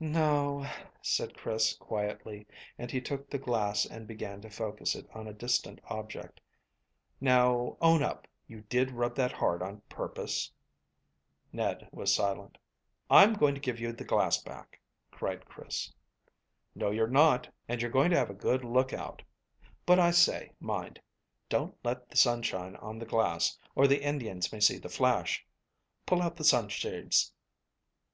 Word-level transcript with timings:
"No," 0.00 0.66
said 1.02 1.36
Chris 1.36 1.74
quietly, 1.76 2.46
and 2.78 2.90
he 2.90 2.98
took 2.98 3.28
the 3.28 3.36
glass 3.36 3.84
and 3.84 4.06
began 4.08 4.40
to 4.40 4.48
focus 4.48 4.94
it 4.94 5.06
on 5.14 5.28
a 5.28 5.34
distant 5.34 5.82
object. 5.90 6.40
"Now, 7.20 7.76
own 7.82 8.02
up; 8.02 8.26
you 8.48 8.62
did 8.70 8.90
rub 8.92 9.14
that 9.16 9.32
hard 9.32 9.62
on 9.62 9.82
purpose?" 9.82 10.50
Ned 11.52 11.86
was 11.92 12.14
silent. 12.14 12.56
"I'm 13.10 13.34
going 13.34 13.54
to 13.54 13.60
give 13.60 13.78
you 13.78 13.92
the 13.92 14.02
glass 14.06 14.38
back," 14.42 14.80
cried 15.10 15.44
Chris. 15.44 15.92
"No, 16.74 16.90
you're 16.90 17.06
not; 17.06 17.46
and 17.68 17.82
you're 17.82 17.90
going 17.90 18.08
to 18.12 18.16
have 18.16 18.30
a 18.30 18.34
good 18.34 18.64
look 18.64 18.94
out. 18.94 19.20
But 19.84 19.98
I 19.98 20.10
say, 20.10 20.52
mind; 20.58 20.98
don't 21.50 21.76
let 21.84 22.08
the 22.08 22.16
sun 22.16 22.40
shine 22.40 22.76
on 22.76 22.98
the 22.98 23.04
glass, 23.04 23.58
or 23.74 23.86
the 23.86 24.02
Indians 24.02 24.50
may 24.54 24.60
see 24.60 24.78
the 24.78 24.88
flash. 24.88 25.44
Pull 26.06 26.22
out 26.22 26.36
the 26.36 26.44
sunshades." 26.44 27.30